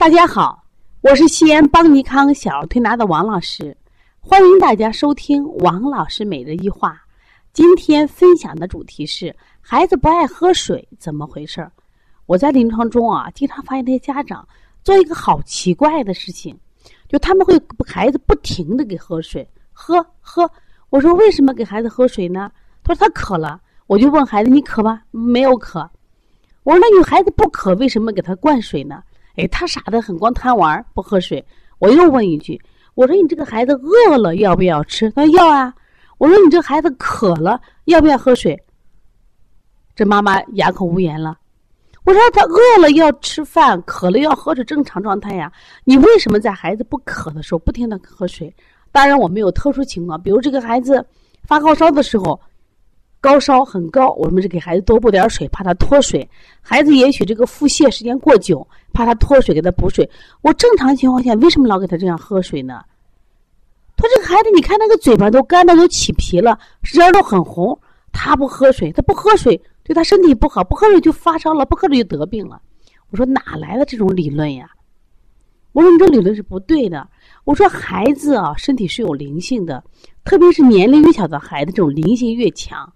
[0.00, 0.64] 大家好，
[1.02, 3.76] 我是西安邦尼康小儿推拿的王老师，
[4.18, 6.98] 欢迎大家收听王老师每日一话。
[7.52, 11.70] 今天分享的主题是孩子不爱喝水怎么回事儿？
[12.24, 14.48] 我在临床中啊，经常发现那些家长
[14.82, 16.58] 做一个好奇怪的事情，
[17.06, 20.50] 就他们会孩子不停的给喝水，喝喝。
[20.88, 22.50] 我说为什么给孩子喝水呢？
[22.82, 23.60] 他说他渴了。
[23.86, 25.02] 我就问孩子你渴吗？
[25.10, 25.80] 没有渴。
[26.62, 29.02] 我说那女孩子不渴，为什么给她灌水呢？
[29.40, 31.42] 哎，他傻的很，光贪玩不喝水。
[31.78, 32.60] 我又问一句，
[32.94, 35.10] 我说你这个孩子饿了要不要吃？
[35.12, 35.74] 他说要啊。
[36.18, 38.62] 我说你这孩子渴了要不要喝水？
[39.94, 41.38] 这妈妈哑口无言了。
[42.04, 45.50] 我说他饿了要吃饭，渴了要喝是正常状态呀。
[45.84, 48.54] 你为什么在孩子不渴的时候不停的喝水？
[48.92, 51.02] 当然我们有特殊情况，比如这个孩子
[51.44, 52.38] 发高烧的时候。
[53.20, 56.28] 高烧很高，我们是给孩子多补点水，怕他脱水。
[56.62, 60.08] 孩子也许这个腹泻时间过久，怕他脱水，给他补水。
[60.40, 62.82] 我正常情况下为什么老给他这样喝水呢？
[63.96, 67.78] 他这个孩子，你看那个嘴巴都干的都起皮了，舌都很红，
[68.10, 72.62] 他不喝水，他不喝水对他身体不好，不喝水就发烧了，不喝水就得病了。
[73.10, 74.70] 我说哪来的这种理论呀？
[75.72, 77.06] 我说你这理论是不对的。
[77.44, 79.84] 我说孩子啊，身体是有灵性的，
[80.24, 82.90] 特别是年龄越小的孩子，这种灵性越强。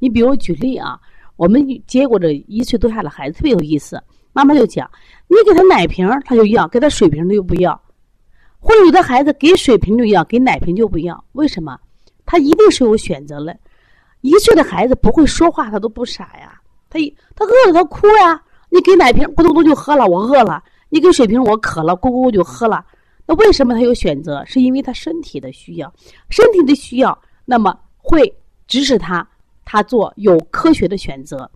[0.00, 0.98] 你比如举例啊，
[1.36, 4.90] 我们接过这一岁多下的孩子特别有意思，妈妈就讲，
[5.28, 7.80] 你给他奶瓶他就要，给他水瓶他又不要，
[8.58, 11.78] 或者有的孩子给水瓶就要，给奶瓶就不要，为什么？
[12.26, 13.56] 他一定是有选择的。
[14.22, 22.84] 一岁的孩子不会说话，他都不傻呀，他一他饿了他哭呀，你给奶瓶咕咚咚就喝了，我饿了；你给水瓶我渴了，咕咕咕就喝了。
[23.26, 24.44] 那为什么他有选择？
[24.44, 25.92] 是因为他身体的需要，
[26.28, 28.32] 身体的需要，那么会
[28.66, 29.26] 指使他。
[29.72, 31.48] 他做有科学的选择，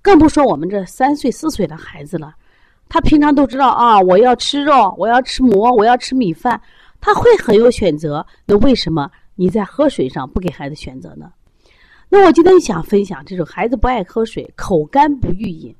[0.00, 2.34] 更不说我们这三岁四岁的孩子了。
[2.88, 6.58] 他平常都知道啊，我要吃肉，我要吃馍，我要吃米饭，
[6.98, 8.26] 他会很有选择。
[8.46, 11.30] 那为什么你在喝水上不给孩子选择呢？
[12.08, 15.76] 那我今天想分享这种孩子不爱喝水，口干不欲饮。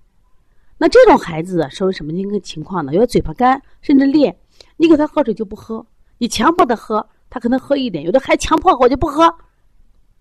[0.76, 2.92] 那这种孩子属于什么一个情况呢？
[2.92, 4.38] 有嘴巴干，甚至裂，
[4.76, 5.86] 你给他喝水就不喝，
[6.18, 9.34] 你强迫他喝，他可能喝一点；有的还强迫我就不喝。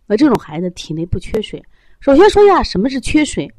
[0.07, 1.63] 那这种孩子体内不缺水。
[1.99, 3.51] 首先说一下什么是缺水。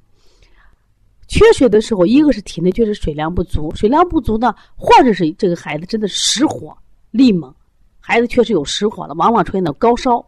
[1.26, 6.74] 缺水的时候，一个是体内确实水量不足，水量不足呢，或者是这个孩子真的实火
[7.10, 7.54] 力猛，
[8.00, 10.24] 孩子确实有实火了，往往出现的高烧，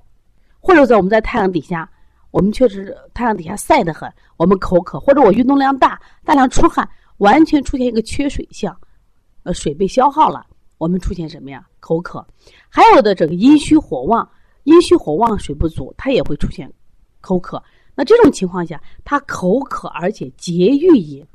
[0.61, 1.89] 或者在我们在太阳底下，
[2.33, 8.79] 我们确实太阳底下晒得很，我们口渴，或者我运动量大，大量出汗，完全出现一个缺水象，
[9.45, 10.45] 呃，水被消耗了，
[10.77, 11.67] 我们出现什么呀？
[11.81, 12.23] 口渴。
[12.69, 14.29] 还有的这个阴虚火旺。
[14.65, 16.73] 阴虚火旺、水不足，他也会出现
[17.21, 17.63] 口渴。
[17.95, 21.27] 那这种情况下，他口渴而且节欲饮，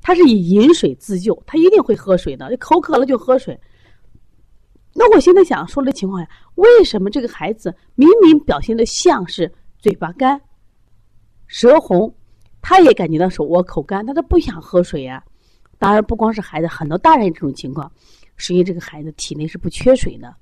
[0.00, 2.56] 他是以饮水自救，他一定会喝水的。
[2.58, 3.58] 口渴了就喝水。
[4.92, 10.40] 那我现在想说的情况下，为什么这个孩子明明表现的像是嘴巴干、
[11.46, 12.14] 舌红，
[12.62, 15.24] 他也感觉到说我口干，但他不想喝水呀？
[15.78, 17.90] 当然，不光是孩子，很多大人这种情况，
[18.36, 20.32] 是因为这个孩子体内是不缺水的。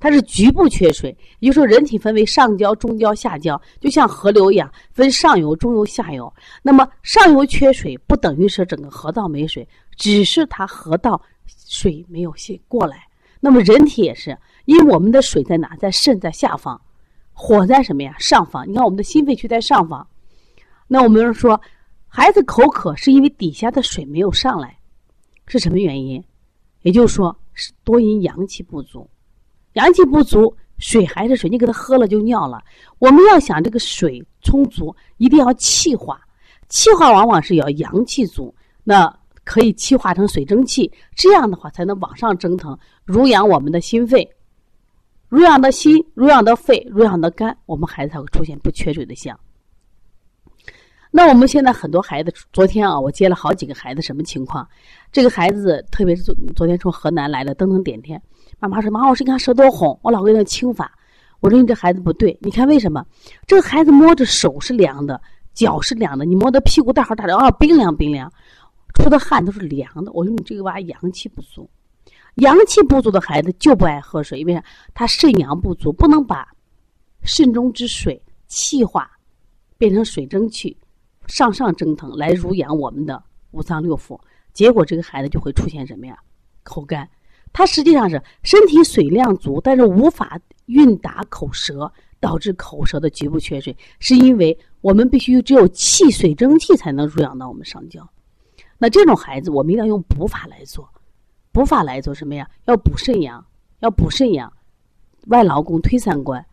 [0.00, 6.32] 它是局部缺水，也就是说，人体分为上焦、中焦、下焦，就像河流一样，分上游、中游、下游。
[6.62, 9.66] 那么上游缺水，不等于是整个河道没水，
[9.96, 13.04] 只是它河道水没有泄过来。
[13.40, 15.76] 那么人体也是，因为我们的水在哪？
[15.76, 16.80] 在肾在下方，
[17.32, 18.14] 火在什么呀？
[18.18, 18.68] 上方。
[18.68, 20.06] 你看我们的心肺区在上方。
[20.88, 21.60] 那我们说，
[22.08, 24.78] 孩子口渴是因为底下的水没有上来，
[25.46, 26.22] 是什么原因？
[26.82, 29.08] 也就是说，是多因阳气不足。
[29.74, 32.62] 阳气不足，水还是水，你给他喝了就尿了。
[32.98, 36.20] 我们要想这个水充足，一定要气化。
[36.68, 38.52] 气化往往是要阳气足，
[38.82, 39.14] 那
[39.44, 44.28] 可以气化成水蒸气，这样的话才能往上蒸腾，濡养我们的心肺，
[45.28, 49.38] 濡养的心，濡养的肺，濡养的肝，我们孩子才会出现不缺水的象。
[51.16, 54.68] 那我们现在很多孩子，昨天啊，我接了好几个孩子，什么情况？
[55.12, 58.20] 这个孩子，特别是昨昨天从河南来的，登登点点。
[58.58, 60.90] 妈妈说：“妈，我是你看舌头红，我老给他清法。”
[61.38, 63.06] 我说：“你这孩子不对，你看为什么？
[63.46, 65.22] 这个孩子摸着手是凉的，
[65.52, 68.28] 脚是凉的，你摸的屁股大号大的啊，冰凉冰凉，
[68.94, 70.10] 出的汗都是凉的。
[70.10, 71.70] 我说你这个娃阳气不足，
[72.38, 74.60] 阳气不足的孩子就不爱喝水，因为？
[74.92, 76.48] 他肾阳不足，不能把
[77.22, 79.08] 肾中之水气化，
[79.78, 80.76] 变成水蒸气，
[81.26, 84.18] 上上蒸腾来濡养我们的五脏六腑。
[84.52, 86.18] 结果这个孩子就会出现什么呀？
[86.62, 87.08] 口干。”
[87.56, 98.04] 他实际上是身体水量足，但是无法运达口舌，导致口舌的局部缺水，是因为我们必须只有气水蒸气才能濡养到我们上焦。
[98.76, 100.88] 那这种孩子，我们一定要用补法来做。
[101.52, 102.50] 补法来做什么呀？
[102.64, 103.46] 要补肾阳，
[103.78, 104.52] 要补肾阳，
[105.28, 106.44] 外劳宫推三关，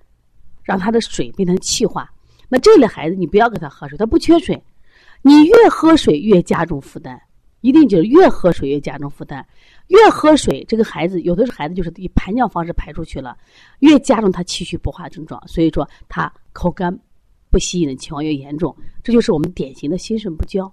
[0.62, 2.13] 让他的水变成气化。
[2.51, 4.62] 那这类孩子，你不要给他喝水，他不缺水，
[5.21, 7.18] 你越喝水越加重负担，
[7.62, 9.48] 一定就是越喝水越加重负担。
[9.88, 13.38] 越喝水，这个孩子有的是孩子就是以排尿方式排出去了，
[13.80, 16.94] 越加重他气虚不化症状，所以说他口干
[17.50, 20.69] 不吸引的情况越严重，这就是我们典型的心肾不交。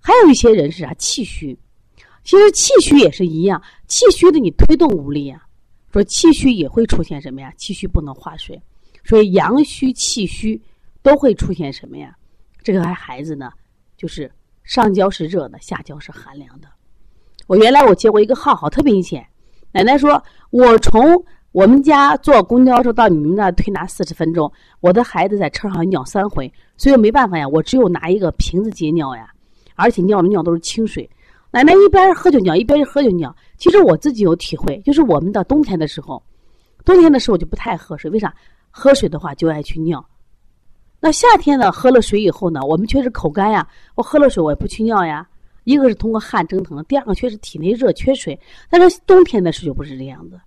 [0.00, 1.58] 还有一些人是啥气虚。
[2.22, 5.44] 其实气虚也是一样，气虚的你推动无力啊。
[5.92, 7.52] 说气虚也会出现什么呀？
[7.56, 8.56] 气虚不能化水，
[9.04, 10.60] 所以阳虚气虚
[11.02, 12.16] 都会出现什么呀？
[12.62, 13.50] 这个孩子呢，
[13.96, 14.30] 就是
[14.62, 16.68] 上焦是热的，下焦是寒凉的。
[17.46, 19.26] 我原来我接过一个号，号特别明显。
[19.72, 21.02] 奶奶说，我从
[21.50, 24.50] 我们家坐公交车到你们那推拿四十分钟，
[24.80, 29.28] 我的孩子在车上尿三回，所以我没办法呀，我只有拿一个瓶子接尿呀，
[29.74, 31.08] 而且尿的尿都是清水。
[31.50, 33.34] 奶奶一边喝酒尿，一边喝酒尿。
[33.58, 36.22] 其实我自己有体会，就是我们到冬天的时候，
[36.84, 38.10] 冬天的时候就不太喝水。
[38.10, 38.32] 为啥？
[38.70, 40.02] 喝水的话就爱去尿。
[41.04, 41.72] 那夏天呢？
[41.72, 43.66] 喝了水以后呢，我们确实口干呀。
[43.96, 45.28] 我喝了水，我也不去尿呀。
[45.64, 48.38] 一个是通过汗蒸腾，第二个确实体内热缺水。
[48.70, 50.40] 但是冬天的时候就不是这样子。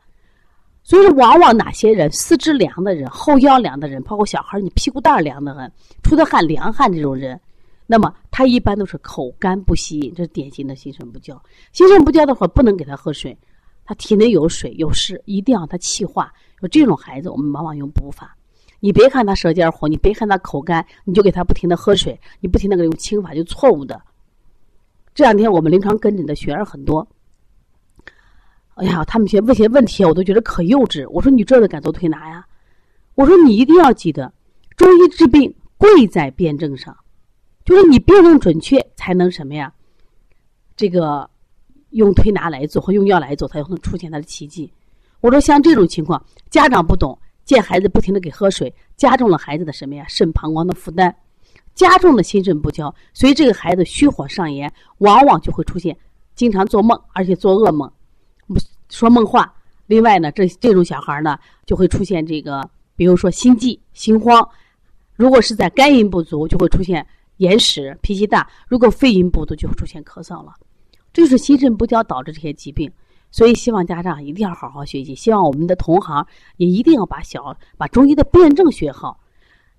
[0.81, 5.69] 所以说，往往哪些人四肢凉的人、后腰凉的人，包括小孩你屁股蛋凉的很、
[6.03, 7.37] 出的汗凉汗这种人。
[7.85, 11.37] 那么他一般都是口干不吸引，这是典型的心肾不交。
[11.73, 13.37] 心肾不交的话，不能给他喝水，
[13.83, 16.31] 他体内有水有湿，一定要他气化。
[16.61, 18.33] 有这种孩子，我们往往用补法。
[18.85, 23.99] 你别看他舌尖红，你别看他口干，你就给他不停的喝水，你不停的给用清法，就错误的。
[25.15, 27.07] 这两天我们临床跟诊的学员很多，
[28.75, 31.03] 哎呀，他们些问些问题，我都觉得可幼稚。
[31.09, 32.45] 我说你这都敢做推拿呀？
[33.15, 34.31] 我说你一定要记得，
[34.77, 36.95] 中医治病贵在辩证上。
[37.65, 39.73] 就是你辩证准确，才能什么呀？
[40.75, 41.27] 这个
[41.89, 44.71] 用推拿来做或用药来做，才能出现它的奇迹。
[45.21, 50.05] 我说像这种情况，家长不懂，见孩子不停的给喝水，加重了孩子的什么呀？
[50.09, 51.15] 肾膀胱的负担，
[51.73, 55.97] 加重了心肾不交，所以这个孩子虚火上炎，往往就会出现
[56.35, 57.89] 经常做梦，而且做噩梦，
[58.89, 59.53] 说梦话。
[59.87, 64.45] 另外呢，这这种小孩呢，就会出现这个，比如说心悸、心慌。
[65.15, 67.05] 如果是在肝阴不足，就会出现。
[67.39, 70.53] 眼屎、脾气大，如果肺阴不足，就会出现咳嗽了。
[71.11, 72.89] 这就是心肾不交导致这些疾病。
[73.35, 75.13] 所以，希望家长一定要好好学习。
[75.13, 79.19] 希望我们的同行也一定要把小把中医的辩证学好。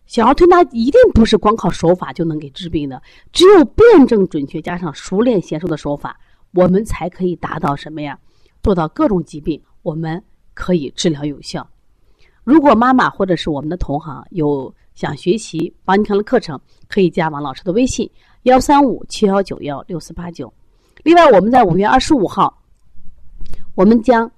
[0.04, 3.00] 小儿推拿一定不是光靠手法就能给治病的，
[3.32, 6.20] 只有辩证准确加上熟练娴熟的手法，
[6.52, 8.18] 我们才可以达到什么呀？
[8.62, 10.22] 做到各种疾病我们
[10.52, 11.66] 可以治疗有效。
[12.44, 14.70] 如果妈妈或者是我们的同行有。
[14.96, 16.58] 想学习王尼康的课程，
[16.88, 18.10] 可以加王老师的微信：
[18.44, 20.50] 幺三五七幺九幺六四八九。
[21.02, 22.55] 另外，我们在五月二十五号，
[23.76, 24.28] 我们将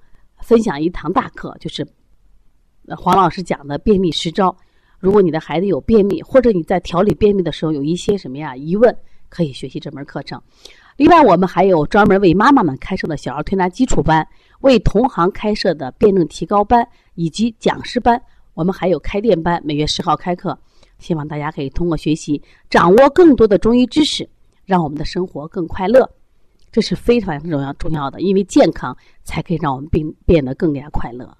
[0.40, 1.86] 分享一堂大课，就是
[2.96, 4.54] 黄老师讲的便秘十招。
[4.98, 8.92] 如果你的孩子有便秘，或者你在调理便秘的时候有一些什么呀疑问，
[9.28, 10.42] 可以学习这门课程。
[10.96, 14.26] 另外，我们还有专门为妈妈们开设的小儿推拿基础班，
[14.62, 16.84] 为同行开设的辩证提高班
[17.14, 18.20] 以及讲师班。
[18.54, 20.58] 我们还有开店班，每月十号开课，
[20.98, 24.28] 希望大家可以通过学习掌握更多的中医知识，
[24.64, 26.10] 让我们的生活更快乐。
[26.78, 31.36] 这是非常重要重要的，因为健康才可以让我们变变得更加快乐。